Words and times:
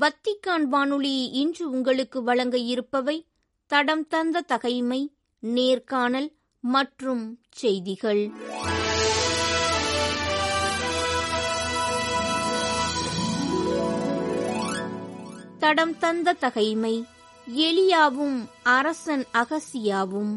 Vatican 0.00 0.64
வானொலி 0.68 1.28
இன்று 1.32 1.70
உங்களுக்கு 1.70 2.22
வழங்க 2.22 2.58
இருப்பவை 2.58 3.26
தடம் 3.66 4.06
தந்த 4.06 4.40
தகைமை 4.40 5.12
நேர்காணல் 5.38 6.32
மற்றும் 6.60 7.38
செய்திகள். 7.50 8.32
தடம் 15.58 15.98
தந்த 15.98 16.32
தகைமை 16.32 17.04
எலியாவும் 17.46 18.48
அரசன் 18.62 19.24
அகசியாவும். 19.32 20.34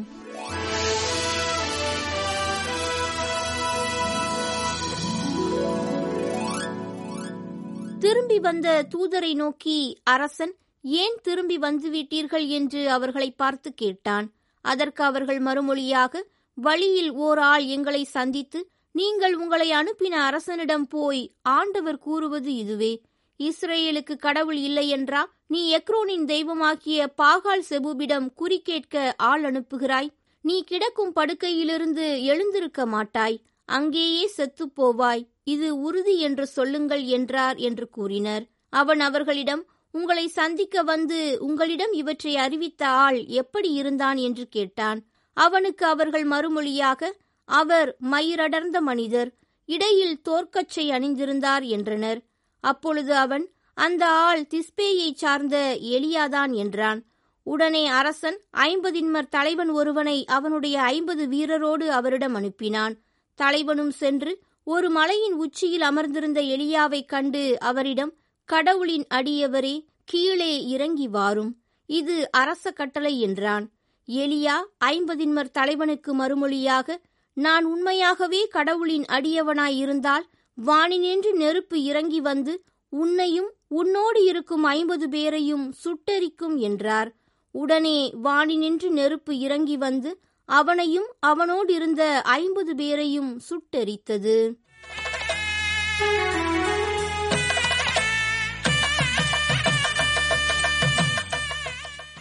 திரும்பி 7.98 8.38
வந்த 8.38 8.86
தூதரை 8.94 9.34
நோக்கி 9.34 9.98
அரசன் 10.04 10.54
ஏன் 10.82 11.16
திரும்பி 11.22 11.58
வந்துவிட்டீர்கள்? 11.58 12.46
என்று 12.48 12.90
அவர்களை 12.90 13.30
பார்த்து 13.30 13.74
கேட்டான். 13.74 14.26
அதற்கு 14.64 15.04
அவர்கள் 15.04 15.40
மறுமொழியாக 15.40 16.22
வழியில் 16.54 17.10
ஓர் 17.10 17.38
ஆள் 17.38 17.64
எங்களை 17.64 18.04
சந்தித்து 18.04 18.60
நீங்கள் 18.92 19.34
உங்களை 19.34 19.70
அனுப்பின 19.70 20.14
அரசனிடம் 20.26 20.86
போய் 20.86 21.32
ஆண்டவர் 21.42 21.98
கூறுவது 21.98 22.54
இதுவே. 22.54 23.02
இஸ்ரேலுக்கு 23.40 24.16
கடவுள் 24.16 24.58
இல்லையென்றா 24.58 25.24
நீ 25.46 25.76
எக்ரோனின் 25.76 26.24
தெய்வமாக்கிய 26.24 27.06
பாகால் 27.22 27.66
செபுபிடம் 27.70 28.28
குறிக்கேட்க 28.40 29.12
ஆள் 29.16 29.42
அனுப்புகிறாய்? 29.42 30.08
நீ 30.40 30.64
கிடக்கும் 30.64 31.12
படுக்கையிலிருந்து 31.16 32.22
எழுந்திருக்க 32.22 32.86
மாட்டாய். 32.86 33.40
அங்கேயே 33.64 34.26
செத்துப் 34.26 34.82
போவாய். 34.82 35.26
இது 35.48 35.68
உறுதி 35.80 36.14
என்று 36.18 36.44
சொல்லுங்கள் 36.46 37.04
என்றார் 37.16 37.56
என்று 37.56 37.86
கூறினர். 37.88 38.44
அவன் 38.72 39.00
அவர்களிடம் 39.00 39.62
உங்களை 39.94 40.24
சந்திக்க 40.28 40.82
வந்து 40.82 41.18
உங்களிடம் 41.40 41.92
இவற்றை 41.92 42.32
அறிவித்த 42.36 42.82
ஆள் 43.04 43.18
எப்படி 43.26 43.70
இருந்தான்? 43.72 44.16
என்று 44.16 44.44
கேட்டான். 44.48 45.00
அவனுக்கு 45.36 45.84
அவர்கள் 45.86 46.26
மறுமொழியாக 46.26 47.10
அவர் 47.48 47.90
மயிரடர்ந்த 48.10 48.78
மனிதர் 48.80 49.30
இடையில் 49.68 50.16
தோற்கச்சை 50.28 50.86
அணிந்திருந்தார் 50.96 51.64
என்றனர். 51.76 52.20
அப்பொழுது 52.64 53.12
அவன் 53.14 53.44
அந்த 53.76 54.04
ஆள் 54.26 54.42
திஸ்பேயைச் 54.52 55.20
சார்ந்த 55.22 55.56
எலியாதான் 55.96 56.52
என்றான். 56.54 57.00
உடனே 57.46 57.82
அரசன் 58.00 58.38
ஐம்பதின்மர் 58.56 59.28
தலைவன் 59.28 59.70
ஒருவனை 59.70 60.16
அவனுடைய 60.28 60.76
ஐம்பது 60.94 61.24
வீரரோடு 61.26 61.86
அவரிடம் 61.98 62.36
அனுப்பினான். 62.36 62.94
தலைவனும் 63.38 63.94
சென்று 64.00 64.32
ஒரு 64.68 64.88
மலையின் 64.90 65.32
உச்சியில் 65.32 65.80
அமர்ந்திருந்த 65.80 66.40
எலியாவைக் 66.40 67.06
கண்டு 67.06 67.56
அவரிடம் 67.60 68.10
கடவுளின் 68.48 69.06
அடியவரே 69.14 69.84
கீழே 70.04 70.66
இறங்கி 70.66 71.06
வாரும். 71.08 71.52
இது 71.86 72.16
அரச 72.30 72.70
கட்டளை 72.70 73.20
என்றான். 73.20 73.66
எலியா 74.08 74.56
ஐம்பதின்மர் 74.84 75.50
தலைவனுக்கு 75.50 76.12
மறுமொழியாக 76.14 76.96
நான் 77.36 77.64
உண்மையாகவே 77.64 78.46
கடவுளின் 78.46 79.06
அடியவனாயிருந்தால் 79.08 80.26
வானினின்று 80.58 81.32
நெருப்பு 81.32 81.82
இறங்கி 81.82 82.20
வந்து 82.20 82.54
உன்னையும் 82.92 83.50
உன்னோடு 83.68 84.24
இருக்கும் 84.24 84.64
ஐம்பது 84.64 85.08
பேரையும் 85.08 85.66
சுட்டெரிக்கும் 85.84 86.56
என்றார். 86.58 87.10
உடனே 87.54 87.98
வானினின்று 88.24 88.90
நெருப்பு 88.90 89.38
இறங்கி 89.38 89.76
வந்து 89.76 90.10
அவனையும் 90.50 91.08
அவனோடு 91.20 91.74
இருந்த 91.74 92.22
ஐம்பது 92.22 92.74
பேரையும் 92.74 93.40
சுட்டெரித்தது. 93.48 94.36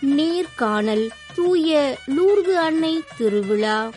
நீர்காணல் 0.01 1.09
தூய 1.35 1.97
லூர்து 2.07 2.53
அன்னை 2.53 3.03
திருவிழா. 3.17 3.91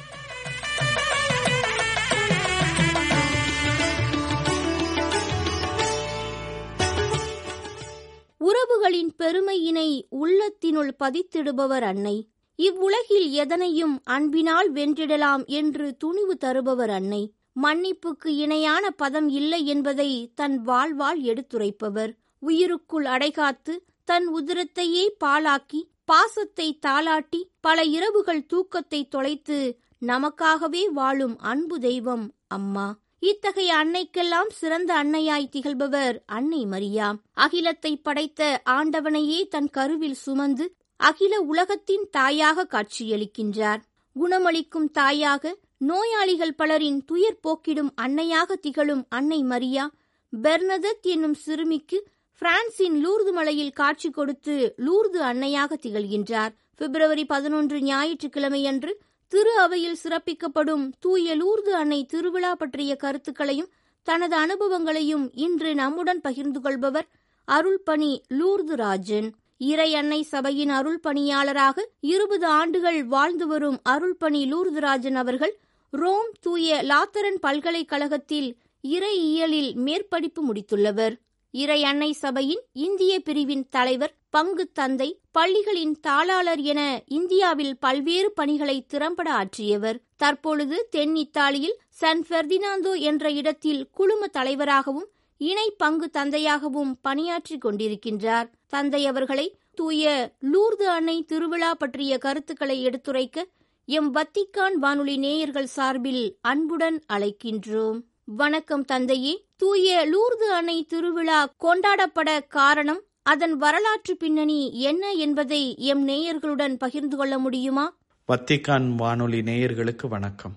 உறவுகளின் 8.41 9.13
பெருமையினை 9.19 9.89
உள்ளத்தினுள் 10.21 10.91
பதித்திடுபவர் 10.99 11.83
அன்னை. 11.83 12.29
இவ்வுலகில் 12.61 13.29
எதனையும் 13.43 13.95
அன்பினால் 14.05 14.69
வென்றிடலாம் 14.73 15.45
என்று 15.59 15.87
துணிவு 15.97 16.35
தருபவர் 16.37 16.91
அன்னை. 16.91 17.23
மன்னிப்புக்கு 17.63 18.31
இணையான 18.45 18.85
பதம் 18.91 19.29
இல்லை 19.29 19.61
என்பதை 19.67 20.11
தன் 20.35 20.57
வாழ்வால் 20.63 21.21
எடுத்துரைப்பவர். 21.23 22.13
உயிருக்குள் 22.43 23.07
அடைகாத்து 23.15 23.75
தன் 24.05 24.27
உதிரத்தையே 24.35 25.05
பாலாக்கி 25.25 25.81
பாசத்தை 26.05 26.69
தாளாட்டி 26.87 27.41
பல 27.61 27.79
இரவுகள் 27.97 28.47
தூக்கத்தை 28.47 29.01
தொலைத்து 29.09 29.59
நமக்காகவே 30.03 30.83
வாழும் 30.93 31.37
அன்பு 31.51 31.79
தெய்வம் 31.79 32.27
அம்மா. 32.49 32.89
இத்தகைய 33.23 33.71
அன்னைக்கெல்லாம் 33.77 34.51
சிறந்த 34.51 34.91
அன்னையாய் 35.03 35.53
திகழ்பவர் 35.55 36.17
அன்னை 36.37 36.63
மரியா. 36.67 37.09
அகிலத்தை 37.45 37.93
படைத்த 37.97 38.43
ஆண்டவனையே 38.71 39.41
தன் 39.49 39.71
கருவில் 39.71 40.21
சுமந்து 40.25 40.67
அகில 41.01 41.35
உலகத்தின் 41.43 42.05
தாயாக 42.11 42.67
காட்சியளிக்கின்றார். 42.71 43.81
குணமளிக்கும் 44.17 44.89
தாயாக 44.91 45.53
நோயாளிகள் 45.79 46.55
பலரின் 46.55 47.01
துயர் 47.05 47.41
போக்கிடும் 47.45 47.91
அன்னையாக 48.03 48.57
திகழும் 48.57 49.05
அன்னை 49.09 49.41
மரியா 49.43 49.85
பெர்னதத் 50.33 51.07
என்னும் 51.13 51.37
சிறுமிக்கு 51.45 51.99
பிரான்சின் 52.43 52.97
லூர்து 53.05 53.33
மலையில் 53.33 53.73
காட்சி 53.73 54.09
கொடுத்து 54.11 54.55
லூர்து 54.79 55.19
அன்னையாக 55.31 55.79
திகழ்கின்றார். 55.83 56.53
பிப்ரவரி 56.77 57.25
பதினொன்று 57.25 57.79
ஞாயிற்றுக்கிழமையன்று 57.81 58.93
திரு 59.33 59.53
அவையில் 59.57 59.99
சிறப்பிக்கப்படும் 60.03 60.85
தூய 61.01 61.35
லூர்து 61.37 61.73
அன்னை 61.73 62.01
திருவிழா 62.05 62.53
பற்றிய 62.55 62.93
கருத்துக்களையும் 62.97 63.71
தனது 64.07 64.37
அனுபவங்களையும் 64.37 65.27
இன்று 65.37 65.71
நம்முடன் 65.75 66.21
பகிர்ந்து 66.21 66.61
கொள்பவர் 66.61 67.09
அருள்பணி 67.49 68.13
லூர்து 68.39 68.75
ராஜன் 68.75 69.29
இறை 69.61 69.95
அன்னை 69.95 70.23
சபையின் 70.23 70.71
அருள் 70.71 71.01
பணியாளராக 71.01 71.83
இருபது 72.01 72.47
ஆண்டுகள் 72.47 73.05
வாழ்ந்து 73.05 73.47
வரும் 73.47 73.81
அருள்பணி 73.89 74.41
லூர்துராஜன் 74.53 75.15
அவர்கள் 75.15 75.53
ரோம் 75.93 76.31
தூய 76.41 76.79
லாத்தரன் 76.83 77.37
பல்கலைக்கழகத்தில் 77.41 78.57
இறையியலில் 78.85 79.73
மேற்படிப்பு 79.87 80.43
முடித்துள்ளவர். 80.49 81.15
இறை 81.55 81.85
அன்னை 81.85 82.13
சபையின் 82.13 82.63
இந்திய 82.73 83.21
பிரிவின் 83.21 83.65
தலைவர் 83.69 84.15
பங்கு 84.31 84.65
தந்தை 84.73 85.09
பள்ளிகளின் 85.39 85.95
தாளாளர் 86.07 86.63
என 86.63 87.03
இந்தியாவில் 87.07 87.75
பல்வேறு 87.79 88.31
பணிகளை 88.33 88.77
திறம்பட 88.87 89.31
ஆற்றியவர். 89.33 90.01
தற்பொழுது 90.17 90.87
தென் 90.91 91.17
இத்தாலியில் 91.17 91.77
சன் 92.01 92.25
பெர்டினாந்தோ 92.31 92.95
என்ற 93.01 93.31
இடத்தில் 93.31 93.83
குழும 93.91 94.27
தலைவராகவும் 94.27 95.09
இணை 95.41 95.69
பங்கு 95.77 96.11
தந்தையாகவும் 96.13 96.95
பணியாற்றிக் 97.03 97.67
கொண்டிருக்கின்றார். 97.67 98.49
தந்தை 98.71 99.07
அவர்களை 99.07 99.59
தூய 99.75 100.33
லூர்து 100.41 100.83
அன்னை 100.83 101.23
திருவிழா 101.23 101.75
பற்றிய 101.75 102.19
கருத்துக்களை 102.19 102.77
எடுத்துரைக்க 102.87 103.45
எம் 103.85 104.15
வத்திக்கான் 104.15 104.73
வானொலி 104.73 105.17
நேயர்கள் 105.17 105.67
சார்பில் 105.67 106.39
அன்புடன் 106.41 107.03
அழைக்கின்றோம். 107.13 107.99
வணக்கம் 108.25 108.85
தந்தையே. 108.85 109.45
தூய 109.57 110.09
லூர்து 110.13 110.47
அன்னை 110.49 110.85
திருவிழா 110.85 111.55
கொண்டாடப்பட 111.59 112.47
காரணம் 112.49 113.03
அதன் 113.23 113.57
வரலாற்று 113.57 114.17
பின்னணி 114.17 114.81
என்ன 114.81 115.13
என்பதை 115.13 115.77
எம் 115.79 116.09
நேயர்களுடன் 116.09 116.75
பகிர்ந்து 116.75 117.17
கொள்ள 117.17 117.39
முடியுமா? 117.39 117.97
வத்திக்கான் 118.29 118.95
வானொலி 118.95 119.41
நேயர்களுக்கு 119.41 120.09
வணக்கம். 120.09 120.55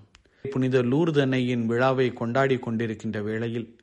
புனித 0.50 0.82
லூர்து 0.82 1.20
அன்னையின் 1.20 1.66
விழாவை 1.66 2.12
கொண்டாடி 2.12 2.54
கொண்டிருக்கின்ற 2.54 3.22
வேளையில் 3.22 3.76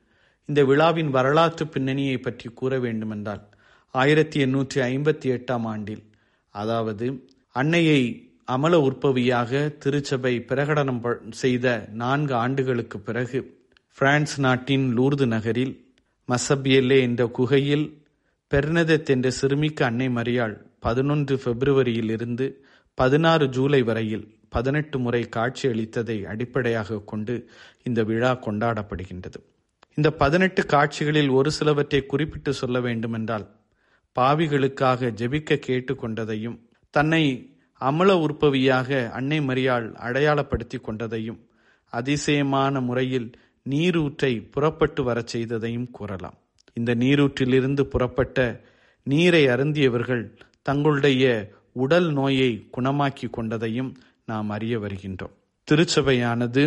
இந்த 0.46 0.64
விழாவின் 0.64 1.10
வரலாற்று 1.10 1.68
பின்னணியை 1.68 2.18
பற்றி 2.18 2.50
கூற 2.50 2.80
வேண்டுமென்றால் 2.80 3.44
ஆயிரத்தி 3.92 4.44
எண்ணூற்றி 4.44 4.76
ஐம்பத்தி 4.76 5.26
எட்டாம் 5.26 5.64
ஆண்டில். 5.64 6.04
அதாவது 6.50 7.28
அன்னையை 7.48 8.32
அமல 8.46 8.80
உற்பவியாக 8.80 9.70
திருச்சபை 9.70 10.46
பிரகடனம் 10.48 11.00
ப- 11.00 11.20
செய்த 11.30 11.90
நான்கு 11.94 12.34
ஆண்டுகளுக்கு 12.34 13.00
பிறகு 13.00 13.66
பிரான்ஸ் 13.98 14.40
நாட்டின் 14.40 14.98
லூர்து 14.98 15.26
நகரில் 15.26 15.94
மசபியல்லே 16.28 17.00
என்ற 17.00 17.28
குகையில் 17.28 18.04
பெர்னதெத் 18.54 19.06
என்ற 19.06 19.30
சிறுமிக்கு 19.30 19.86
அன்னை 19.86 20.08
மரியாள் 20.08 20.66
பதினொன்று 20.80 21.36
பிப்ரவரியிலிருந்து 21.36 22.54
பதினாறு 22.94 23.50
ஜூலை 23.50 23.82
வரையில் 23.82 24.36
பதினெட்டு 24.50 25.00
முறை 25.00 25.30
காட்சியளித்ததை 25.36 26.24
அடிப்படையாக 26.24 27.00
கொண்டு 27.00 27.50
இந்த 27.84 28.04
விழா 28.04 28.40
கொண்டாடப்படுகின்றது. 28.42 29.40
இந்த 29.96 30.12
பதினெட்டு 30.12 30.66
காட்சிகளில் 30.66 31.30
ஒரு 31.30 31.52
சிலவற்றை 31.52 32.06
குறிப்பிட்டு 32.06 32.54
சொல்ல 32.54 32.80
வேண்டுமென்றால் 32.80 33.60
பாவிகளுக்காக 34.20 35.12
ஜெபிக்க 35.12 35.60
கேட்டுக்கொண்டதையும் 35.68 36.58
தன்னை 36.90 37.24
அமல 37.82 38.18
உற்பவியாக 38.18 39.10
அன்னை 39.14 39.40
மரியாள் 39.40 39.88
அடையாளப்படுத்தி 40.08 40.78
கொண்டதையும் 40.78 41.40
அதிசயமான 41.94 42.82
முறையில் 42.82 43.32
நீரூற்றை 43.64 44.42
புறப்பட்டு 44.52 45.04
வரச் 45.04 45.38
செய்ததையும் 45.38 45.90
கூறலாம். 45.92 46.38
இந்த 46.74 46.96
நீரூற்றிலிருந்து 46.96 47.82
புறப்பட்ட 47.82 48.62
நீரை 49.04 49.46
அருந்தியவர்கள் 49.46 50.38
தங்களுடைய 50.62 51.52
உடல் 51.72 52.12
நோயை 52.12 52.68
குணமாக்கி 52.78 53.28
கொண்டதையும் 53.38 53.94
நாம் 54.26 54.50
அறிய 54.50 54.80
வருகின்றோம். 54.80 55.36
திருச்சபையானது 55.68 56.64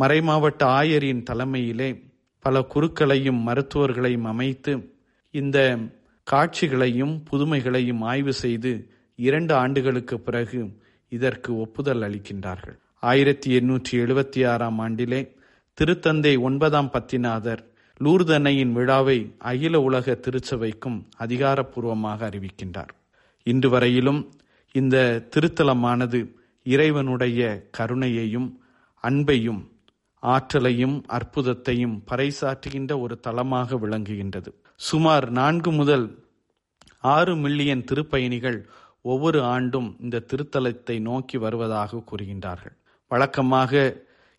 மறைமாவட்ட 0.00 0.62
ஆயரின் 0.64 1.22
தலைமையிலே 1.22 2.02
பல 2.38 2.66
குருக்களையும் 2.74 3.40
மருத்துவர்களையும் 3.46 4.24
அமைத்து 4.24 4.94
இந்த 5.30 5.78
காட்சிகளையும் 6.24 7.22
புதுமைகளையும் 7.30 8.00
ஆய்வு 8.00 8.32
செய்து 8.32 8.90
இரண்டு 9.16 9.54
ஆண்டுகளுக்கு 9.54 10.20
பிறகு 10.20 10.60
இதற்கு 11.08 11.58
ஒப்புதல் 11.58 12.02
அளிக்கின்றார்கள். 12.02 12.76
ஆயிரத்தி 13.00 13.58
எண்ணூற்றி 13.58 13.92
எழுபத்தி 13.92 14.48
ஆறாம் 14.48 14.78
ஆண்டிலே 14.78 15.36
திருத்தந்தை 15.78 16.38
ஒன்பதாம் 16.38 16.90
பத்திநாதர் 16.90 17.62
லூர்தன்னையின் 18.04 18.72
விழாவை 18.72 19.34
அகில 19.38 19.80
உலக 19.80 20.18
திருச்சபைக்கும் 20.22 20.98
அதிகாரப்பூர்வமாக 21.18 22.30
அறிவிக்கின்றார். 22.30 22.92
இன்று 23.42 23.70
வரையிலும் 23.70 24.32
இந்த 24.72 25.26
திருத்தலமானது 25.36 26.20
இறைவனுடைய 26.62 27.68
கருணையையும் 27.78 28.48
அன்பையும் 29.02 29.60
ஆற்றலையும் 30.22 31.04
அற்புதத்தையும் 31.08 31.96
பறைசாற்றுகின்ற 32.10 33.00
ஒரு 33.00 33.20
தலமாக 33.26 33.76
விளங்குகின்றது. 33.76 34.50
சுமார் 34.80 35.26
நான்கு 35.30 35.70
முதல் 35.70 36.04
ஆறு 37.14 37.32
மில்லியன் 37.36 37.82
திருப்பயணிகள் 37.90 38.58
ஒவ்வொரு 39.02 39.40
ஆண்டும் 39.54 39.88
இந்த 40.00 40.22
திருத்தலத்தை 40.30 40.96
நோக்கி 41.00 41.36
வருவதாக 41.38 42.00
கூறுகின்றார்கள். 42.10 42.74
வழக்கமாக 43.10 43.72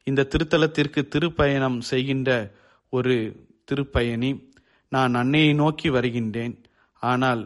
இந்த 0.07 0.27
திருத்தலத்திற்கு 0.33 1.01
திருப்பயணம் 1.13 1.79
செய்கின்ற 1.91 2.29
ஒரு 2.93 3.15
திருப்பயணி 3.71 4.31
நான் 4.91 5.13
அன்னையை 5.13 5.53
நோக்கி 5.53 5.89
வருகின்றேன். 5.89 6.55
ஆனால் 7.01 7.44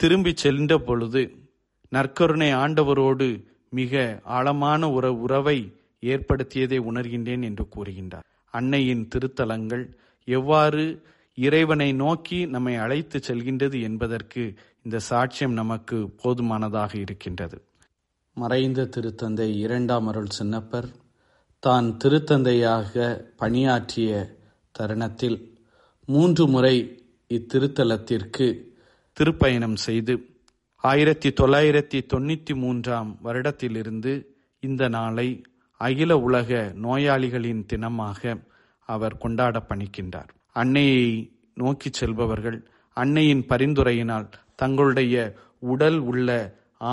திரும்பி 0.00 0.32
சென்ற 0.34 0.72
பொழுது 0.78 1.22
நற்கருணை 1.92 2.50
ஆண்டவரோடு 2.62 3.28
மிக 3.72 4.20
ஆழமான 4.36 4.90
உற 4.90 5.06
உறவை 5.24 5.58
ஏற்படுத்தியதை 6.02 6.78
உணர்கின்றேன் 6.90 7.42
என்று 7.42 7.64
கூறுகின்றார். 7.76 8.26
அன்னையின் 8.54 9.04
திருத்தலங்கள் 9.14 9.84
எவ்வாறு 10.28 10.84
இறைவனை 11.46 11.92
நோக்கி 11.92 12.38
நம்மை 12.46 12.74
அழைத்து 12.76 13.18
செல்கின்றது 13.18 13.78
என்பதற்கு 13.82 14.42
இந்த 14.82 14.98
சாட்சியம் 15.10 15.58
நமக்கு 15.60 15.96
போதுமானதாக 16.22 16.92
இருக்கின்றது. 16.98 17.58
மறைந்த 18.36 18.88
திருத்தந்தை 18.96 19.48
இரண்டாம் 19.58 20.06
அருள் 20.06 20.34
சின்னப்பர் 20.38 20.88
தான் 21.62 21.86
திருத்தந்தையாக 22.04 22.94
பணியாற்றிய 23.36 24.10
தருணத்தில் 24.78 25.38
மூன்று 26.08 26.44
முறை 26.46 26.76
இத்திருத்தலத்திற்கு 27.30 28.46
திருப்பயணம் 29.16 29.78
செய்து 29.86 30.14
ஆயிரத்தி 30.84 31.30
தொள்ளாயிரத்தி 31.40 32.00
தொண்ணூற்றி 32.12 32.54
மூன்றாம் 32.54 33.10
வருடத்திலிருந்து 33.24 34.12
இந்த 34.62 34.88
நாளை 34.88 35.28
அகில 35.80 36.12
உலக 36.18 36.50
நோயாளிகளின் 36.82 37.62
தினமாக 37.72 38.20
அவர் 38.88 39.16
கொண்டாட 39.18 39.58
பணிக்கின்றார். 39.68 40.32
அன்னையை 40.60 41.08
நோக்கி 41.54 41.88
செல்பவர்கள் 41.90 42.58
அன்னையின் 42.96 43.44
பரிந்துரையினால் 43.50 44.28
தங்களுடைய 44.54 45.16
உடல் 45.72 45.98
உள்ள 46.10 46.30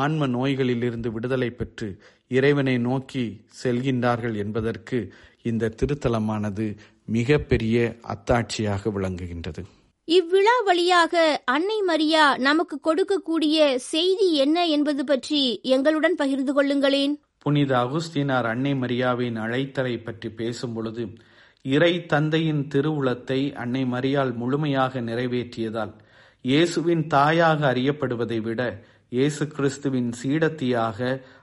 ஆன்ம 0.02 0.28
நோய்களிலிருந்து 0.28 1.10
விடுதலை 1.16 1.50
பெற்று 1.52 1.88
இறைவனை 2.32 2.76
நோக்கி 2.88 3.24
செல்கின்றார்கள் 3.62 4.36
என்பதற்கு 4.44 5.00
இந்த 5.42 5.74
திருத்தலமானது 5.80 6.66
மிக 7.08 7.38
பெரிய 7.50 7.78
அத்தாட்சியாக 8.14 8.92
விளங்குகின்றது. 8.96 9.62
இவ்விழா 10.08 10.56
வழியாக 10.66 11.14
அன்னை 11.54 11.78
மரியா 11.82 12.24
நமக்கு 12.48 12.76
கொடுக்கக்கூடிய 12.88 13.60
செய்தி 13.92 14.28
என்ன 14.46 14.58
என்பது 14.76 15.04
பற்றி 15.04 15.42
எங்களுடன் 15.76 16.18
பகிர்ந்து 16.22 16.54
கொள்ளுங்களேன். 16.58 17.14
புனித 17.46 17.72
அகுஸ்தீனார் 17.84 18.48
அன்னை 18.52 18.74
மரியாவின் 18.84 19.38
அழைத்தலை 19.46 19.96
பற்றி 20.00 20.30
பேசும் 20.40 20.76
பொழுது 20.76 21.04
இறை 21.66 22.06
தந்தையின் 22.06 22.68
திருவுளத்தை 22.74 23.54
அன்னை 23.54 23.84
மரியாள் 23.86 24.34
முழுமையாக 24.34 25.02
நிறைவேற்றியதால் 25.02 25.94
இயேசுவின் 26.42 27.08
தாயாக 27.08 27.74
அறியப்படுவதை 27.74 28.42
விட 28.42 28.62
இயேசு 29.10 29.48
கிறிஸ்துவின் 29.48 30.12
சீடத்தியாக 30.24 31.00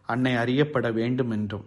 அன்னை 0.06 0.34
அறியப்பட 0.34 0.86
வேண்டும் 0.92 1.30
என்றும் 1.30 1.66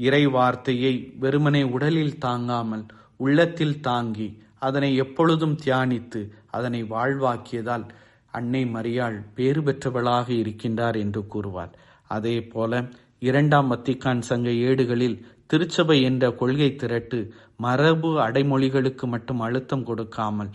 இறை 0.00 0.26
வார்த்தையை 0.26 0.94
வெறுமனே 1.18 1.62
உடலில் 1.62 2.18
தாங்காமல் 2.18 2.84
உள்ளத்தில் 3.16 3.80
தாங்கி 3.80 4.28
அதனை 4.58 4.96
எப்பொழுதும் 4.96 5.56
தியானித்து 5.64 6.20
அதனை 6.50 6.82
வாழ்வாக்கியதால் 6.84 7.86
அன்னை 8.30 8.64
மரியாள் 8.64 9.18
பேறு 9.34 9.60
பெற்றவளாக 9.62 10.28
இருக்கின்றார் 10.32 10.96
என்று 10.98 11.26
கூறுவார். 11.26 11.72
அதே 12.06 12.36
போல 12.44 12.72
இரண்டாம் 13.18 13.70
வத்திக்கான் 13.70 14.20
சங்க 14.20 14.50
ஏடுகளில் 14.50 15.16
திருச்சபை 15.46 16.02
என்ற 16.02 16.30
கொள்கை 16.30 16.70
திரட்டு 16.74 17.18
மரபு 17.56 18.10
அடைமொழிகளுக்கு 18.20 19.06
மட்டும் 19.06 19.40
அழுத்தம் 19.40 19.84
கொடுக்காமல் 19.84 20.50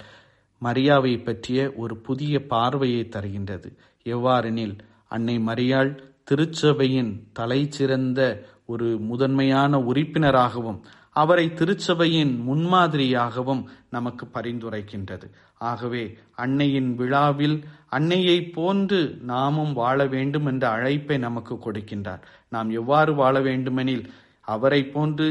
மரியாவை 0.62 1.14
பற்றிய 1.24 1.74
ஒரு 1.76 1.98
புதிய 1.98 2.34
பார்வையை 2.46 3.04
தருகின்றது. 3.10 3.70
எவ்வாறெனில் 4.06 4.76
அன்னை 5.08 5.38
மரியாள் 5.38 5.92
திருச்சபையின் 6.32 7.12
தலை 7.34 7.62
சிறந்த 7.70 8.50
ஒரு 8.66 8.98
முதன்மையான 9.00 9.80
உறுப்பினராகவும் 9.80 10.82
அவரை 11.12 11.46
திருச்சபையின் 11.56 12.34
முன்மாதிரியாகவும் 12.48 13.64
நமக்கு 13.90 14.26
பரிந்துரைக்கின்றது. 14.34 15.28
ஆகவே 15.58 16.04
அன்னையின் 16.36 16.96
விழாவில் 16.96 17.58
அன்னையை 17.90 18.38
போன்று 18.44 19.00
நாமும் 19.22 19.74
வாழ 19.74 20.06
வேண்டும் 20.06 20.46
என்ற 20.46 20.70
அழைப்பை 20.70 21.18
நமக்கு 21.18 21.56
கொடுக்கின்றார். 21.56 22.22
நாம் 22.50 22.70
எவ்வாறு 22.70 23.16
வாழ 23.16 23.42
வேண்டுமெனில் 23.42 24.06
அவரை 24.48 24.82
போன்று 24.86 25.28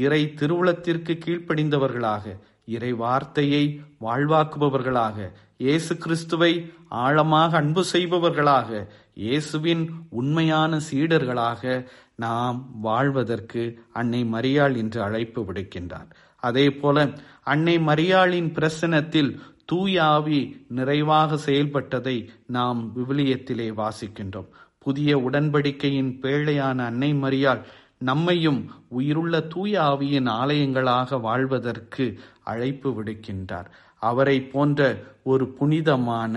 இறை 0.00 0.22
திருவுளத்திற்கு 0.40 1.14
கீழ்ப்படிந்தவர்களாக 1.24 2.24
இறை 2.74 2.92
வார்த்தையை 2.92 3.64
வாழ்வாக்குபவர்களாக 4.00 5.16
இயேசு 5.58 5.92
கிறிஸ்துவை 5.96 6.52
ஆழமாக 7.04 7.56
அன்பு 7.56 7.82
செய்பவர்களாக 7.92 8.70
இயேசுவின் 9.14 9.82
உண்மையான 10.10 10.80
சீடர்களாக 10.90 11.62
நாம் 12.16 12.58
வாழ்வதற்கு 12.80 13.62
அன்னை 13.92 14.22
மரியாள் 14.24 14.74
என்று 14.76 15.02
அழைப்பு 15.02 15.40
விடுக்கின்றார். 15.42 16.08
அதே 16.42 16.66
போல 16.72 16.96
அன்னை 17.52 17.76
மரியாளின் 17.78 18.50
பிரசனத்தில் 18.58 19.30
தூயாவி 19.64 20.40
நிறைவாக 20.68 21.38
செயல்பட்டதை 21.46 22.16
நாம் 22.46 22.80
விவிலியத்திலே 22.96 23.68
வாசிக்கின்றோம். 23.82 24.50
புதிய 24.78 25.10
உடன்படிக்கையின் 25.18 26.12
பேழையான 26.22 26.78
அன்னை 26.90 27.10
மரியாள் 27.14 27.60
நம்மையும் 28.10 28.60
உயிருள்ள 28.88 29.40
தூய 29.54 29.80
ஆவியின் 29.82 30.28
ஆலயங்களாக 30.40 31.20
வாழ்வதற்கு 31.20 32.06
அழைப்பு 32.44 32.90
விடுக்கின்றார். 32.90 33.68
அவரை 34.02 34.38
போன்ற 34.52 34.80
ஒரு 35.22 35.44
புனிதமான 35.58 36.34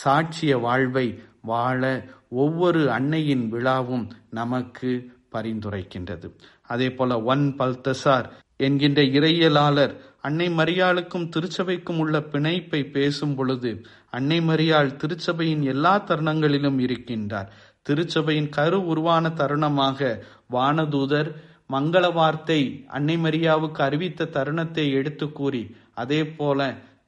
சாட்சிய 0.00 0.54
வாழ்வை 0.60 1.06
வாழ 1.42 1.80
ஒவ்வொரு 2.28 2.82
அன்னையின் 2.90 3.44
விழாவும் 3.52 4.06
நமக்கு 4.30 4.90
பரிந்துரைக்கின்றது. 5.32 6.28
அதே 6.66 6.88
போல 6.90 7.20
ஒன் 7.32 7.44
பல்தசார் 7.58 8.26
என்கின்ற 8.56 9.00
இறையலாளர் 9.02 9.94
அன்னை 10.20 10.46
மரியாளுக்கும் 10.48 11.28
திருச்சபைக்கும் 11.34 11.98
உள்ள 11.98 12.18
பிணைப்பை 12.32 12.80
பேசும் 12.90 13.34
பொழுது 13.34 13.70
அன்னை 14.10 14.38
மரியாள் 14.40 14.96
திருச்சபையின் 15.02 15.64
எல்லா 15.72 15.94
தருணங்களிலும் 16.04 16.78
இருக்கின்றார். 16.86 17.50
திருச்சபையின் 17.86 18.50
கரு 18.50 18.78
உருவான 18.86 19.28
தருணமாக 19.38 20.00
வானதூதர் 20.52 21.30
மங்கள 21.70 22.06
வார்த்தை 22.12 22.60
அன்னை 22.88 23.16
மரியாவுக்கு 23.18 23.80
அறிவித்த 23.82 24.30
தருணத்தை 24.30 24.84
எடுத்து 24.92 25.26
கூறி 25.32 25.62
அதே 25.94 26.20
போல 26.30 26.60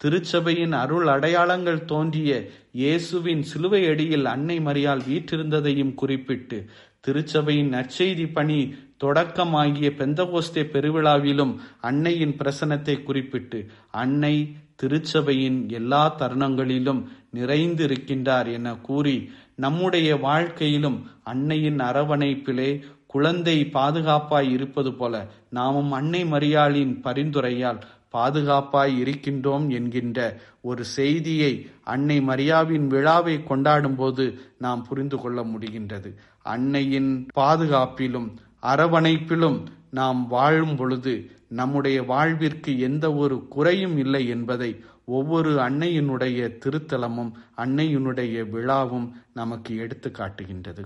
திருச்சபையின் 0.04 0.74
அருள் 0.74 1.08
அடையாளங்கள் 1.08 1.80
தோன்றிய 1.84 2.32
இயேசுவின் 2.72 3.42
சிலுவை 3.42 3.80
அடியில் 3.88 4.26
அன்னை 4.26 4.58
மரியால் 4.60 5.02
வீற்றிருந்ததையும் 5.06 5.94
குறிப்பிட்டு 5.94 6.58
திருச்சபையின் 7.06 7.72
நற்செய்தி 7.72 8.26
பணி 8.28 8.58
தொடக்கமாகிய 9.02 9.88
பெந்தகோஸ்தே 9.98 10.62
பெருவிழாவிலும் 10.72 11.52
அன்னையின் 11.80 12.36
பிரசனத்தை 12.38 12.96
குறிப்பிட்டு 13.02 13.58
அன்னை 13.94 14.34
திருச்சபையின் 14.82 15.58
எல்லா 15.70 16.02
தருணங்களிலும் 16.18 17.02
நிறைந்திருக்கின்றார் 17.38 18.48
என 18.52 18.74
கூறி 18.80 19.16
நம்முடைய 19.58 20.08
வாழ்க்கையிலும் 20.16 20.98
அன்னையின் 21.24 21.80
அரவணைப்பிலே 21.80 22.70
குழந்தை 23.06 23.54
பாதுகாப்பாய் 23.72 24.50
இருப்பது 24.50 24.90
போல 24.94 25.14
நாமும் 25.50 25.92
அன்னை 25.92 26.24
மரியாளின் 26.24 26.92
பரிந்துரையால் 27.04 27.80
பாதுகாப்பாய் 28.14 28.94
இருக்கின்றோம் 28.98 29.66
என்கின்ற 29.68 30.18
ஒரு 30.60 30.84
செய்தியை 30.96 31.52
அன்னை 31.84 32.18
மரியாவின் 32.20 32.86
விழாவை 32.86 33.34
கொண்டாடும் 33.42 33.96
போது 33.96 34.24
நாம் 34.58 34.82
புரிந்து 34.88 35.18
கொள்ள 35.18 35.42
முடிகின்றது. 35.42 36.10
அன்னையின் 36.42 37.10
பாதுகாப்பிலும் 37.38 38.28
அரவணைப்பிலும் 38.62 39.58
நாம் 39.90 40.26
வாழும் 40.26 40.76
பொழுது 40.76 41.14
நம்முடைய 41.50 41.98
வாழ்விற்கு 42.02 42.72
எந்த 42.78 43.06
ஒரு 43.14 43.36
குறையும் 43.48 43.98
இல்லை 43.98 44.22
என்பதை 44.28 44.70
ஒவ்வொரு 45.08 45.60
அன்னையினுடைய 45.60 46.48
திருத்தலமும் 46.64 47.32
அன்னையினுடைய 47.56 48.44
விழாவும் 48.50 49.08
நமக்கு 49.32 49.76
எடுத்து 49.76 50.10
காட்டுகின்றது. 50.10 50.82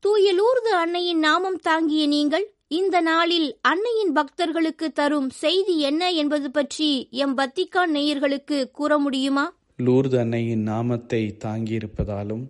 தூய 0.00 0.32
லூர்து 0.32 0.72
அன்னையின் 0.76 1.18
நாமம் 1.18 1.58
தாங்கிய 1.60 2.06
நீங்கள் 2.06 2.46
இந்த 2.70 3.00
நாளில் 3.00 3.48
அன்னையின் 3.62 4.12
பக்தர்களுக்கு 4.12 4.92
தரும் 4.92 5.30
செய்தி 5.30 5.78
என்ன 5.80 6.10
என்பது 6.12 6.50
பற்றி 6.50 6.88
எம் 7.10 7.34
வத்திக்கான் 7.34 7.92
நேயர்களுக்கு 7.92 8.70
கூற 8.70 8.98
முடியுமா? 8.98 9.44
லூர்து 9.82 10.18
அன்னையின் 10.18 10.62
நாமத்தை 10.62 11.36
தாங்கியிருப்பதாலும் 11.44 12.44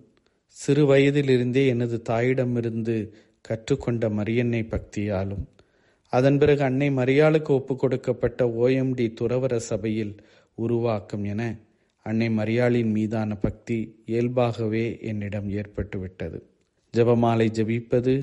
சிறு 0.57 0.85
வயதிலிருந்தே 0.87 1.67
எனது 1.67 2.03
தாயிடமிருந்து 2.09 2.97
கற்றுக்கொண்ட 3.45 4.09
மரியன்னை 4.09 4.63
பக்தியாலும் 4.71 5.45
அதன் 6.13 6.39
பிறகு 6.39 6.63
அன்னை 6.63 6.89
மரியாளுக்கு 6.91 7.51
ஒப்புக் 7.51 7.79
கொடுக்கப்பட்ட 7.79 8.45
ஓஎம்டி 8.59 9.07
துறவர 9.21 9.57
சபையில் 9.57 10.15
உருவாக்கும் 10.57 11.25
என 11.25 11.43
அன்னை 12.07 12.29
மரியாளின் 12.29 12.91
மீதான 12.91 13.37
பக்தி 13.37 13.79
இயல்பாகவே 14.07 14.99
என்னிடம் 15.01 15.49
ஏற்பட்டுவிட்டது. 15.51 16.39
ஜெபமாலை 16.95 17.47
ஜெபிப்பது 17.57 18.15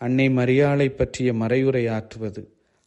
அன்னை 0.00 0.28
மரியாளை 0.28 0.88
பற்றிய 0.88 1.32
மறையுரை 1.32 1.84
ஆற்றுவது 1.90 2.42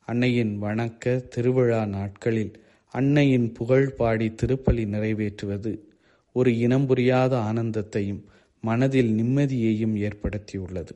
அன்னையின் 0.07 0.61
வணக்க 0.61 1.27
திருவிழா 1.27 1.85
நாட்களில் 1.85 2.53
அன்னையின் 2.93 3.51
புகழ் 3.51 3.89
பாடி 3.93 4.27
திருப்பலி 4.41 4.85
நிறைவேற்றுவது 4.87 5.71
ஒரு 6.35 6.57
இனம் 6.57 6.85
புரியாத 6.85 7.33
ஆனந்தத்தையும் 7.37 8.21
மனதில் 8.63 9.11
நிம்மதியையும் 9.21 9.95
ஏற்படுத்தியுள்ளது. 9.97 10.93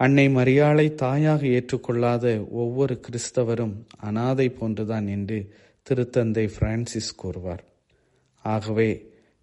அன்னை 0.00 0.28
மரியாளை 0.28 0.94
தாயாக 0.94 1.46
ஏற்றுக்கொள்ளாத 1.46 2.26
ஒவ்வொரு 2.50 3.00
கிறிஸ்தவரும் 3.00 3.74
அனாதை 3.98 4.48
போன்றுதான் 4.50 5.06
என்று 5.06 5.38
திருத்தந்தை 5.86 6.50
பிரான்சிஸ் 6.58 7.16
கூறுவார். 7.16 7.64
ஆகவே 8.44 8.90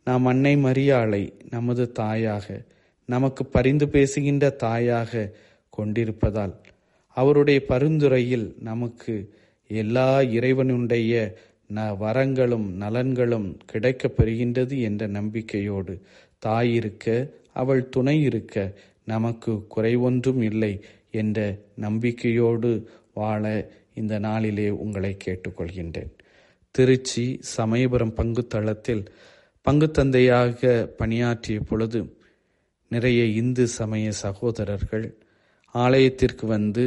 நாம் 0.04 0.26
அன்னை 0.26 0.56
மரியாளை 0.56 1.34
நமது 1.50 1.92
தாயாக 1.92 2.66
நமக்கு 3.06 3.46
பரிந்து 3.46 3.90
பேசுகின்ற 3.90 4.50
தாயாக 4.50 5.32
கொண்டிருப்பதால் 5.70 6.56
அவருடைய 7.18 7.60
பரிந்துரையில் 7.66 8.56
நமக்கு 8.60 9.14
எல்லா 9.70 10.22
இறைவனுடைய 10.22 11.14
ந 11.74 11.80
வரங்களும் 12.00 12.68
நலன்களும் 12.74 13.58
கிடைக்கப் 13.66 14.16
பெறுகின்றது 14.18 14.82
என்ற 14.82 15.08
நம்பிக்கையோடு 15.08 15.94
தாயிருக்க 16.46 17.06
அவள் 17.54 17.90
துணை 17.90 18.22
இருக்க 18.22 18.74
நமக்கு 19.06 19.68
குறைவொன்றும் 19.76 20.42
இல்லை 20.42 20.74
என்ற 21.12 21.40
நம்பிக்கையோடு 21.76 22.72
வாழ 23.14 23.44
இந்த 23.94 24.20
நாளிலே 24.20 24.70
உங்களை 24.70 25.18
கேட்டுக்கொள்கின்றேன். 25.26 26.14
திருச்சி 26.78 27.26
சமயபுரம் 27.56 28.16
பங்குத்தளத்தில் 28.16 29.04
பங்குத்தந்தையாக 29.66 30.62
பணியாற்றிய 31.00 31.60
பொழுது 31.70 32.00
நிறைய 32.92 33.22
இந்து 33.40 33.66
சமய 33.68 34.12
சகோதரர்கள் 34.24 35.08
ஆலயத்திற்கு 35.76 36.46
வந்து 36.48 36.86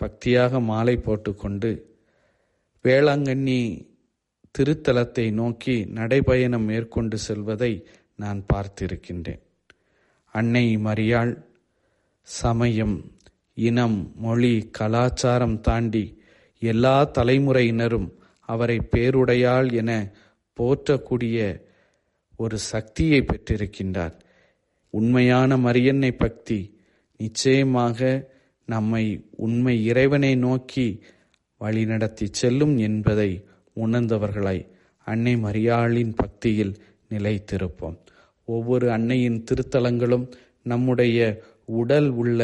பக்தியாக 0.00 0.60
மாலை 0.60 0.96
போட்டுக்கொண்டு 0.96 1.70
வேளாங்கண்ணி 2.84 3.60
திருத்தலத்தை 4.54 5.26
நோக்கி 5.32 5.76
நடைபயணம் 5.98 6.66
மேற்கொண்டு 6.70 7.16
செல்வதை 7.18 7.72
நான் 8.18 8.40
பார்த்திருக்கின்றேன். 8.52 9.42
அன்னை 10.34 10.64
மரியாள் 10.86 11.32
சமயம் 12.28 12.96
இனம் 13.68 13.98
மொழி 14.16 14.54
கலாச்சாரம் 14.78 15.58
தாண்டி 15.60 16.04
எல்லா 16.62 16.96
தலைமுறையினரும் 17.18 18.08
அவரை 18.52 18.78
பேருடையாள் 18.90 19.72
என 19.72 19.90
போற்றக்கூடிய 20.60 21.60
ஒரு 22.36 22.58
சக்தியை 22.58 23.20
பெற்றிருக்கின்றார். 23.20 24.16
உண்மையான 24.90 25.56
மரியன்னை 25.56 26.10
பக்தி 26.10 26.60
நிச்சயமாக 27.16 28.30
நம்மை 28.66 29.04
உண்மை 29.36 29.84
இறைவனை 29.84 30.34
நோக்கி 30.36 31.02
வழிநடத்தி 31.60 32.26
செல்லும் 32.30 32.78
என்பதை 32.78 33.30
உணர்ந்தவர்களாய் 33.76 34.66
அன்னை 35.04 35.34
மரியாளின் 35.36 36.12
பக்தியில் 36.16 36.74
நிலைத்திருப்போம். 37.10 37.98
ஒவ்வொரு 38.44 38.90
அன்னையின் 38.90 39.44
திருத்தலங்களும் 39.44 40.26
நம்முடைய 40.62 41.40
உடல் 41.64 42.08
உள்ள 42.08 42.40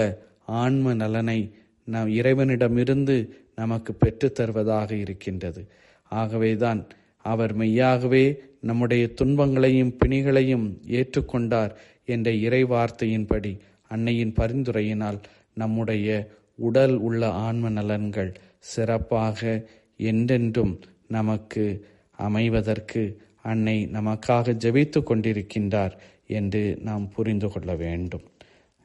ஆன்ம 0.47 0.95
நலனை 0.95 1.55
நம் 1.85 2.09
இறைவனிடமிருந்து 2.09 3.17
நமக்கு 3.55 3.95
பெற்றுத் 3.95 4.35
தருவதாக 4.35 4.95
இருக்கின்றது. 4.95 5.63
ஆகவேதான் 6.09 6.87
அவர் 7.19 7.55
மெய்யாகவே 7.55 8.39
நம்முடைய 8.61 9.13
துன்பங்களையும் 9.13 9.97
பிணிகளையும் 9.99 10.67
ஏற்றுக்கொண்டார் 10.87 11.71
என்ற 12.05 12.31
இறை 12.31 12.65
வார்த்தையின்படி 12.65 13.59
அன்னையின் 13.89 14.35
பரிந்துரையினால் 14.37 15.19
நம்முடைய 15.55 16.29
உடல் 16.55 16.97
உள்ள 16.97 17.31
ஆன்ம 17.31 17.71
நலன்கள் 17.71 18.35
சிறப்பாக 18.59 19.69
என்றென்றும் 19.97 20.81
நமக்கு 21.09 21.87
அமைவதற்கு 22.19 23.03
அன்னை 23.43 23.89
நமக்காக 23.93 24.55
ஜபித்து 24.65 25.01
கொண்டிருக்கின்றார் 25.01 25.93
என்று 26.27 26.79
நாம் 26.81 27.09
புரிந்து 27.09 27.49
கொள்ள 27.49 27.75
வேண்டும். 27.75 28.23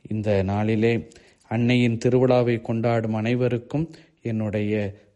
இந்த 0.10 0.44
நாளிலே 0.44 1.08
அன்னையின் 1.48 1.98
திருவிழாவை 2.06 2.62
கொண்டாடும் 2.62 3.14
அனைவருக்கும் 3.14 3.90
என்னுடைய 4.22 4.74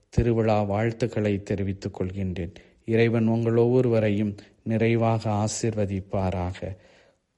திருவிழா 0.10 0.62
வாழ்த்துக்களை 0.62 1.44
தெரிவித்துக் 1.44 2.02
கொள்கின்றேன். 2.02 2.54
இறைவன் 2.86 3.28
உங்கள் 3.28 3.56
ஒவ்வொருவரையும் 3.56 4.36
நிறைவாக 4.64 5.30
ஆசிர்வதிப்பாராக. 5.30 6.76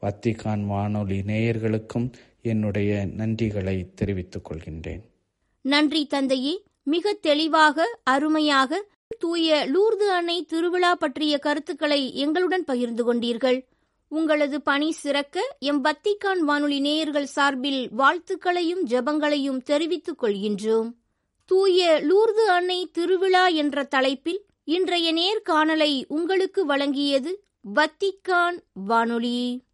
வத்திகான் 0.01 0.65
வானொலி 0.65 1.19
நேயர்களுக்கும் 1.19 2.11
என்னுடைய 2.41 3.07
நன்றிகளை 3.17 3.93
தெரிவித்துக் 3.95 4.51
கொள்கின்றேன். 4.51 5.01
நன்றி 5.61 6.05
தந்தையே. 6.05 6.63
மிக 6.83 7.13
தெளிவாக 7.13 7.99
அருமையாக 8.03 8.85
தூய 9.19 9.67
லூர்து 9.67 10.07
அணை 10.07 10.45
திருவிழா 10.45 10.95
பற்றிய 10.95 11.37
கருத்துக்களை 11.37 12.15
எங்களுடன் 12.15 12.65
பகிர்ந்து 12.65 13.13
கொண்டீர்கள். 13.13 13.65
உங்களது 14.07 14.61
பணி 14.61 14.91
சிறக்க 14.91 15.55
எம் 15.59 15.83
வத்திகான் 15.83 16.39
வானொலி 16.45 16.79
நேயர்கள் 16.79 17.25
சார்பில் 17.25 17.89
வாழ்த்துக்களையும் 17.97 18.85
ஜெபங்களையும் 18.87 19.61
தெரிவித்துக் 19.61 20.23
கொள்கின்றோம். 20.23 20.93
தூய 21.49 22.01
லூர்து 22.03 22.45
அன்னை 22.49 22.89
திருவிழா 22.93 23.47
என்ற 23.47 23.83
தலைப்பில் 23.83 24.45
இன்றைய 24.63 25.13
நேர்காணலை 25.13 26.03
உங்களுக்கு 26.07 26.65
வழங்கியது 26.67 27.31
வத்திக்கான் 27.75 28.57
வானொலி. 28.73 29.65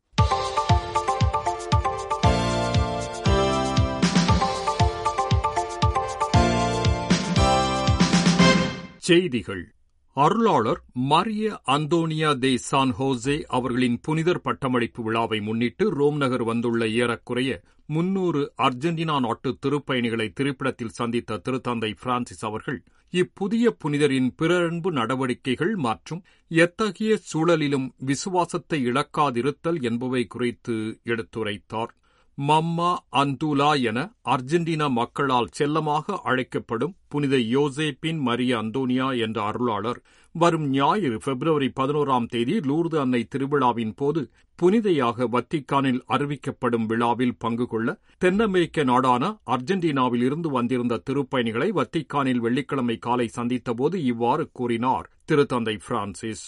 செய்திகள். 8.97 9.74
அருளாளர் 10.17 10.79
Maria 11.09 11.45
Antonia 11.67 12.29
de 12.33 12.51
San 12.55 12.91
Jose 12.99 13.33
அவர்களின் 13.47 13.97
புனிதர் 14.01 14.41
பட்டமளிப்பு 14.41 15.03
விழாவை 15.03 15.39
முன்னிட்டு 15.39 15.85
ரோம் 15.89 16.15
நகர் 16.15 16.43
வந்துள்ள 16.43 16.87
ஏறக்குறைய 16.87 17.55
முன்னூறு 17.85 18.41
அர்ஜென்டினா 18.57 19.19
நாட்டு 19.19 19.57
திருப்பயணிகளை 19.65 20.27
திரைப்படத்தில் 20.33 20.89
சந்தித்த 20.89 21.39
திருத்தந்தை 21.45 21.91
பிரான்சிஸ் 22.03 22.45
அவர்கள் 22.45 22.79
இப்புதிய 23.13 23.75
புனிதரின் 23.77 24.31
பிறரன்பு 24.41 24.91
நடவடிக்கைகள் 24.91 25.75
மற்றும் 25.79 26.23
எத்தகைய 26.51 27.19
சூழலிலும் 27.33 27.87
விசுவாசத்தை 28.05 28.79
இழக்காதிருத்தல் 28.85 29.81
என்பவை 29.81 30.27
குறித்து 30.27 30.77
எடுத்துரைத்தார். 31.03 31.93
மம்மா 32.37 32.89
அந்தூலா 33.11 33.69
என 33.81 33.99
அர்ஜென்டினா 34.23 34.87
மக்களால் 34.91 35.51
செல்லமாக 35.51 36.15
அழைக்கப்படும் 36.23 36.95
புனித 37.07 37.35
யோசேப்பின் 37.37 38.19
மரிய 38.27 38.51
அந்தோனியா 38.57 39.17
என்ற 39.17 39.37
அருளாளர் 39.43 39.99
வரும் 40.35 40.65
ஞாயிறு 40.69 41.17
பிப்ரவரி 41.17 41.69
பதினோராம் 41.75 42.25
தேதி 42.25 42.59
லூர்து 42.59 42.99
அன்னை 42.99 43.21
திருவிழாவின் 43.23 43.93
போது 43.95 44.21
புனிதையாக 44.59 45.27
வத்திக்கானில் 45.27 46.01
அறிவிக்கப்படும் 46.07 46.85
விழாவில் 46.85 47.37
பங்கு 47.37 47.67
கொள்ள 47.67 47.97
தென்னமெரிக்க 48.23 48.83
நாடான 48.83 49.23
அர்ஜென்டினாவில் 49.45 50.21
இருந்து 50.21 50.49
வந்திருந்த 50.49 51.01
திருப்பயணிகளை 51.09 51.69
வத்திக்கானில் 51.71 52.39
வெள்ளிக்கிழமை 52.39 52.97
காலை 52.97 53.29
சந்தித்தபோது 53.37 53.95
இவ்வாறு 54.03 54.49
கூறினார் 54.51 55.09
திருத்தந்தை 55.31 55.77
பிரான்சிஸ். 55.87 56.45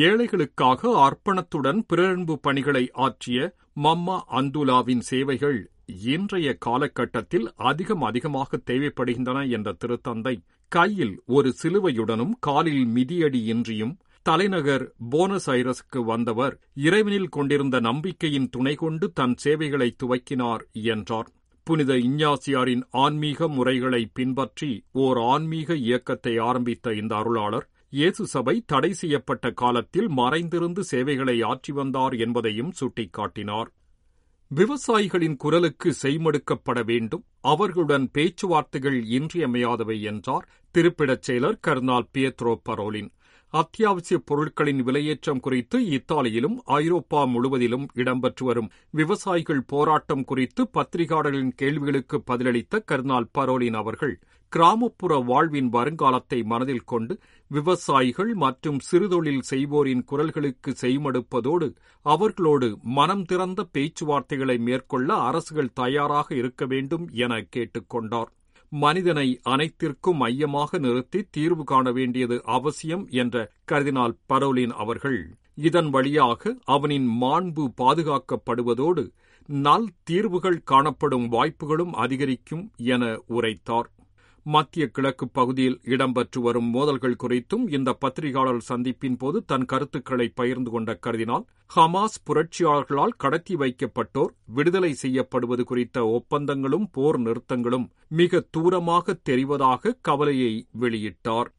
ஏழைகளுக்காக 0.00 0.90
அர்ப்பணத்துடன் 0.98 1.80
பிறன்பு 1.86 2.38
பணிகளை 2.38 2.90
ஆற்றிய 2.92 3.56
மம்மா 3.82 4.20
அந்துலாவின் 4.30 4.98
சேவைகள் 4.98 5.70
இன்றைய 5.86 6.54
காலகட்டத்தில் 6.54 7.52
அதிகம் 7.54 8.02
அதிகமாக 8.02 8.60
தேவைப்படுகின்றன 8.70 9.48
என்ற 9.50 9.72
திருத்தந்தை 9.72 10.42
கையில் 10.68 11.22
ஒரு 11.26 11.54
சிலுவையுடனும் 11.62 12.32
காலில் 12.40 12.86
மிதியடியின்றியும் 12.86 13.94
தலைநகர் 14.22 14.94
போனஸ் 15.10 15.50
ஐரஸுக்கு 15.50 16.04
வந்தவர் 16.04 16.60
இறைவனில் 16.74 17.28
கொண்டிருந்த 17.28 17.80
நம்பிக்கையின் 17.80 18.50
துணை 18.50 18.74
கொண்டு 18.74 19.12
தன் 19.12 19.36
சேவைகளை 19.36 19.96
துவக்கினார் 20.02 20.70
என்றார். 20.72 21.28
புனித 21.64 21.96
இஞ்ஞாசியாரின் 21.96 22.82
ஆன்மீக 22.90 23.48
முறைகளை 23.48 24.10
பின்பற்றி 24.12 24.84
ஓர் 24.92 25.18
ஆன்மீக 25.18 25.74
இயக்கத்தை 25.74 26.38
ஆரம்பித்த 26.38 26.94
இந்த 26.94 27.16
அருளாளர் 27.16 27.70
இயேசு 27.92 28.26
சபை 28.26 28.54
தடை 28.66 28.88
செய்யப்பட்ட 28.92 29.46
காலத்தில் 29.52 30.06
மறைந்திருந்து 30.08 30.82
சேவைகளை 30.84 31.34
ஆற்றி 31.42 31.72
வந்தார் 31.72 32.14
என்பதையும் 32.14 32.70
சுட்டிக்காட்டினார். 32.80 33.68
விவசாயிகளின் 34.50 35.36
குரலுக்கு 35.36 35.90
செய்மடுக்கப்பட 36.02 36.78
வேண்டும். 36.84 37.24
அவர்களுடன் 37.40 38.06
பேச்சுவார்த்தைகள் 38.10 38.98
இன்றியமையாதவை 39.18 39.98
என்றார் 40.02 40.48
திருப்பிடச் 40.74 41.26
செயலர் 41.28 41.60
கர்னால் 41.66 42.08
பியத்ரோ 42.14 42.54
பரோலின். 42.68 43.10
அத்தியாவசிய 43.54 44.18
பொருட்களின் 44.24 44.82
விலையேற்றம் 44.82 45.40
குறித்து 45.40 45.78
இத்தாலியிலும் 45.96 46.58
ஐரோப்பா 46.64 47.22
முழுவதிலும் 47.24 47.86
இடம்பெற்று 47.94 48.44
வரும் 48.44 48.70
விவசாயிகள் 48.90 49.64
போராட்டம் 49.66 50.24
குறித்து 50.24 50.64
பத்திரிகையாளர்களின் 50.76 51.54
கேள்விகளுக்கு 51.54 52.18
பதிலளித்த 52.30 52.80
கர்னால் 52.90 53.32
பரோலின் 53.38 53.76
அவர்கள் 53.80 54.14
கிராமப்புற 54.52 55.12
வாழ்வின் 55.20 55.68
வருங்காலத்தை 55.72 56.38
மனதில் 56.44 56.84
கொண்டு 56.84 57.14
விவசாயிகள் 57.50 58.32
மற்றும் 58.34 58.78
சிறுதொழில் 58.88 59.44
செய்வோரின் 59.50 60.02
குரல்களுக்கு 60.10 60.70
செய்மடுப்பதோடு 60.80 61.68
அவர்களோடு 62.06 62.68
மனம் 62.96 63.24
திறந்த 63.24 63.60
பேச்சுவார்த்தைகளை 63.74 64.56
மேற்கொள்ள 64.58 65.14
அரசுகள் 65.28 65.74
தயாராக 65.74 66.28
இருக்க 66.34 66.66
வேண்டும் 66.66 67.06
என 67.24 67.38
கேட்டுக்கொண்டார். 67.56 68.30
மனிதனை 68.72 69.26
அனைத்திற்கும் 69.42 70.16
மையமாக 70.16 70.78
நிறுத்தி 70.78 71.22
தீர்வு 71.30 71.64
காண 71.64 71.86
வேண்டியது 71.92 72.36
அவசியம் 72.56 73.06
என்ற 73.22 73.36
கர்தினால் 73.72 74.18
பரோலின் 74.32 74.74
அவர்கள். 74.84 75.20
இதன் 75.68 75.90
வழியாக 75.90 76.54
அவனின் 76.76 77.08
மாண்பு 77.22 77.64
பாதுகாக்கப்படுவதோடு 77.80 79.04
நல் 79.48 79.88
தீர்வுகள் 80.04 80.60
காணப்படும் 80.64 81.26
வாய்ப்புகளும் 81.28 81.92
அதிகரிக்கும் 82.04 82.64
என 82.94 83.12
உரைத்தார். 83.26 83.90
மத்திய 84.46 84.86
கிழக்கு 84.86 85.28
பகுதியில் 85.28 85.80
இடம்பெற்று 85.84 86.38
வரும் 86.38 86.70
மோதல்கள் 86.74 87.20
குறித்தும் 87.22 87.64
இந்த 87.68 87.90
பத்திரிகையாளர் 87.92 88.64
சந்திப்பின் 88.68 89.18
போது 89.18 89.44
தன் 89.44 89.64
கருத்துக்களை 89.64 90.26
பகிர்ந்து 90.34 90.70
கொண்ட 90.70 90.98
கருதினால் 91.06 91.44
ஹமாஸ் 91.76 92.18
புரட்சியாளர்களால் 92.24 93.16
கடத்தி 93.16 93.56
வைக்கப்பட்டோர் 93.56 94.32
விடுதலை 94.46 94.92
செய்யப்படுவது 94.92 95.64
குறித்த 95.64 96.04
ஒப்பந்தங்களும் 96.06 96.86
போர் 96.92 97.18
நிறுத்தங்களும் 97.18 97.86
மிக 98.08 98.42
தூரமாக 98.56 99.14
தெரிவதாக 99.22 99.98
கவலையை 100.00 100.66
வெளியிட்டார். 100.80 101.50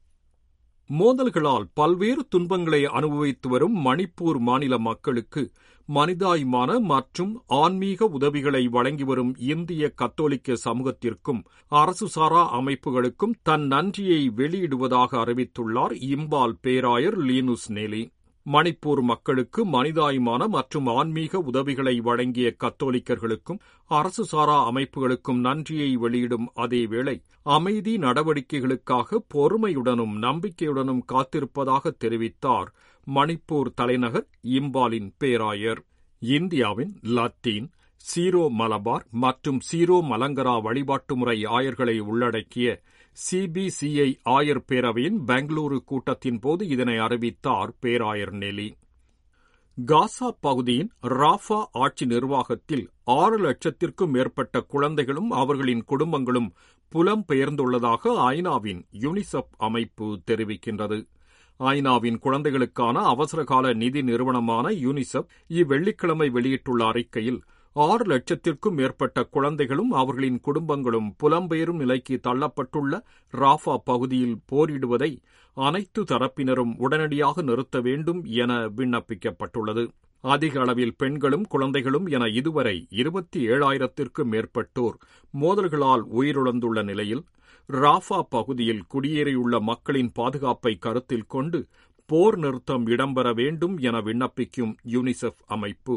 மோதல்களால் 0.89 1.65
பல்வேறு 1.73 2.25
துன்பங்களை 2.29 2.85
அனுபவித்து 2.85 3.49
வரும் 3.49 3.85
மணிப்பூர் 3.85 4.39
மாநில 4.39 4.77
மக்களுக்கு 4.77 5.51
மனிதாய்மான 5.89 6.79
மற்றும் 6.79 7.31
ஆன்மீக 7.53 8.05
உதவிகளை 8.07 8.67
வழங்கி 8.67 9.03
வரும் 9.03 9.35
இந்திய 9.43 9.89
கத்தோலிக்க 9.95 10.55
சமூகத்திற்கும் 10.65 11.41
அரசு 11.71 12.07
சாரா 12.07 12.43
அமைப்புகளுக்கும் 12.51 13.37
தன் 13.43 13.65
நன்றியை 13.67 14.29
வெளியிடுவதாக 14.35 15.17
அறிவித்துள்ளார் 15.17 15.95
இம்பால் 16.09 16.55
பேராயர் 16.61 17.17
லீனுஸ் 17.19 17.67
நேலி. 17.69 18.03
மணிப்பூர் 18.45 19.01
மக்களுக்கு 19.01 19.65
மனிதாய்மான 19.65 20.47
மற்றும் 20.47 20.87
ஆன்மீக 20.87 21.39
உதவிகளை 21.39 21.99
வழங்கிய 21.99 22.55
கத்தோலிக்கர்களுக்கும் 22.63 23.61
அரசு 23.91 24.25
சாரா 24.25 24.57
அமைப்புகளுக்கும் 24.67 25.39
நன்றியை 25.39 25.95
வெளியிடும் 25.95 26.49
அதேவேளை 26.55 27.15
அமைதி 27.49 27.97
நடவடிக்கைகளுக்காக 27.97 29.19
பொறுமையுடனும் 29.33 30.15
நம்பிக்கையுடனும் 30.17 31.03
காத்திருப்பதாக 31.11 31.93
தெரிவித்தார் 31.99 32.71
மணிப்பூர் 33.07 33.73
தலைநகர் 33.75 34.27
இம்பாலின் 34.43 35.09
பேராயர். 35.17 35.81
இந்தியாவின் 36.19 36.99
லத்தீன் 37.01 37.69
சீரோ 38.05 38.49
மலபார் 38.49 39.05
மற்றும் 39.11 39.59
சீரோ 39.71 39.97
மலங்கரா 40.01 40.61
வழிபாட்டு 40.61 41.15
முறை 41.15 41.43
ஆயர்களை 41.43 41.99
உள்ளடக்கிய 41.99 42.81
சிபிசிஐ 43.31 44.15
ஆயர் 44.29 44.61
பேரவையின் 44.67 45.17
பெங்களூரு 45.27 45.77
கூட்டத்தின் 45.77 46.39
போது 46.39 46.67
இதனை 46.67 46.97
அறிவித்தார் 46.97 47.73
பேராயர் 47.79 48.33
நெலி. 48.33 48.69
காசா 49.85 50.29
பகுதியின் 50.39 50.91
ராஃபா 51.01 51.65
ஆட்சி 51.71 52.05
நிர்வாகத்தில் 52.05 52.89
ஆறு 53.03 53.39
லட்சத்திற்கும் 53.39 54.11
மேற்பட்ட 54.11 54.61
குழந்தைகளும் 54.61 55.31
அவர்களின் 55.31 55.83
குடும்பங்களும் 55.89 56.51
புலம்பெயர்ந்துள்ளதாக 56.91 58.03
ஐநாவின் 58.05 58.81
யுனிசெப் 58.99 59.53
அமைப்பு 59.57 60.21
தெரிவிக்கின்றது. 60.31 61.07
ஐநாவின் 61.59 62.19
குழந்தைகளுக்கான 62.19 62.99
அவசரகால 63.03 63.73
நிதி 63.73 64.01
நிறுவனமான 64.01 64.69
யூனிசெப் 64.69 65.29
இவ்வெள்ளிக்கிழமை 65.47 66.29
வெளியிட்டுள்ள 66.29 66.85
அறிக்கையில் 66.85 67.41
ஆறு 67.75 68.05
லட்சத்திற்கும் 68.05 68.71
மேற்பட்ட 68.71 69.23
குழந்தைகளும் 69.23 69.91
அவர்களின் 69.91 70.39
குடும்பங்களும் 70.47 71.15
புலம்பெயரும் 71.23 71.75
நிலைக்கு 71.75 72.19
தள்ளப்பட்டுள்ள 72.23 73.01
ராஃபா 73.33 73.75
பகுதியில் 73.83 74.37
போரிடுவதை 74.51 75.11
அனைத்து 75.57 76.03
தரப்பினரும் 76.03 76.73
உடனடியாக 76.77 77.41
நிறுத்த 77.41 77.81
வேண்டும் 77.81 78.23
என 78.23 78.53
விண்ணப்பிக்கப்பட்டுள்ளது. 78.67 79.83
அதிக 80.23 80.61
அளவில் 80.61 80.95
பெண்களும் 80.95 81.45
குழந்தைகளும் 81.47 82.05
என 82.05 82.27
இதுவரை 82.27 82.87
இருபத்தி 82.89 83.47
ஏழாயிரத்திற்கும் 83.47 84.31
மேற்பட்டோர் 84.31 84.97
மோதல்களால் 85.33 86.03
உயிரிழந்துள்ள 86.19 86.83
நிலையில் 86.83 87.23
ராஃபா 87.69 88.19
பகுதியில் 88.29 88.81
குடியேறியுள்ள 88.93 89.59
மக்களின் 89.61 90.11
பாதுகாப்பை 90.11 90.77
கருத்தில் 90.77 91.27
கொண்டு 91.27 91.59
போர் 92.09 92.37
நிறுத்தம் 92.37 92.85
இடம்பெற 92.87 93.33
வேண்டும் 93.33 93.77
என 93.77 93.99
விண்ணப்பிக்கும் 93.99 94.73
யூனிசெஃப் 94.91 95.41
அமைப்பு 95.45 95.95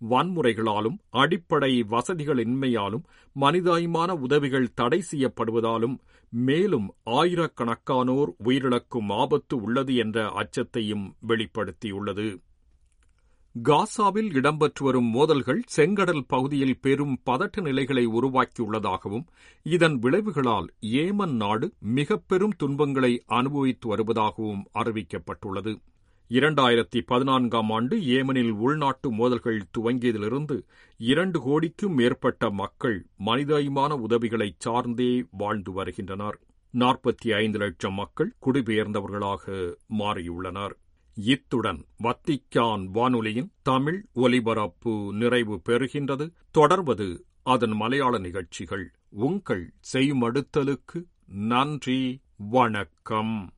வன்முறைகளாலும் 0.00 0.98
அடிப்படை 1.10 1.72
வசதிகளின்மையாலும் 1.90 3.04
மனிதாயமான 3.36 4.10
உதவிகள் 4.18 4.74
தடை 4.74 5.00
செய்யப்படுவதாலும் 5.10 5.96
மேலும் 6.32 6.88
ஆயிரக்கணக்கானோர் 7.10 8.30
உயிரிழக்கும் 8.44 9.10
ஆபத்து 9.12 9.56
உள்ளது 9.62 9.94
என்ற 9.94 10.28
அச்சத்தையும் 10.32 11.06
வெளிப்படுத்தியுள்ளது. 11.28 12.26
காசாவில் 13.62 14.30
இடம்பெற்று 14.32 14.82
வரும் 14.82 15.06
மோதல்கள் 15.10 15.60
செங்கடல் 15.76 16.24
பகுதியில் 16.26 16.80
பெரும் 16.80 17.20
பதட்ட 17.30 17.60
நிலைகளை 17.60 18.06
உருவாக்கியுள்ளதாகவும் 18.06 19.24
இதன் 19.62 19.98
விளைவுகளால் 19.98 20.66
ஏமன் 20.80 21.32
நாடு 21.32 21.72
மிக 21.80 22.16
பெரும் 22.16 22.54
துன்பங்களை 22.56 23.22
அனுபவித்து 23.26 23.96
வருவதாகவும் 23.96 24.62
அறிவிக்கப்பட்டுள்ளது. 24.74 25.78
இரண்டாயிரத்தி 26.30 27.02
பதினான்காம் 27.06 27.70
ஆண்டு 27.70 27.96
ஏமனில் 27.96 28.50
உள்நாட்டு 28.50 29.12
மோதல்கள் 29.12 29.60
துவங்கியதிலிருந்து 29.78 30.62
இரண்டு 30.98 31.40
கோடிக்கும் 31.40 31.94
மேற்பட்ட 31.94 32.50
மக்கள் 32.50 33.06
மனிதாயமான 33.16 33.94
உதவிகளை 33.94 34.54
சார்ந்தே 34.58 35.24
வாழ்ந்து 35.30 35.72
வருகின்றனர். 35.72 36.40
நாற்பத்தி 36.74 37.34
ஐந்து 37.34 37.58
லட்சம் 37.58 37.94
மக்கள் 37.94 38.34
குடிபெயர்ந்தவர்களாக 38.46 39.76
மாறியுள்ளனர். 39.98 40.76
இத்துடன் 41.16 41.84
வத்திக்கான் 42.02 42.86
வானொலியின் 42.86 43.52
தமிழ் 43.62 44.04
ஒலிபரப்பு 44.12 45.12
நிறைவு 45.12 45.60
பெறுகின்றது. 45.68 46.32
தொடர்வது 46.50 47.24
அதன் 47.42 47.70
மலையாள 47.70 48.18
நிகழ்ச்சிகள். 48.18 48.94
உங்கள் 49.08 49.72
செய்மடுத்தலுக்கு 49.92 51.04
நன்றி. 51.26 52.20
வணக்கம். 52.36 53.55